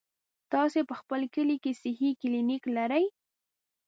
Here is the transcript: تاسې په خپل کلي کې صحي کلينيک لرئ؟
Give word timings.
تاسې 0.51 0.79
په 0.89 0.93
خپل 0.99 1.21
کلي 1.35 1.57
کې 1.63 1.71
صحي 1.81 2.11
کلينيک 2.21 2.63
لرئ؟ 2.75 3.05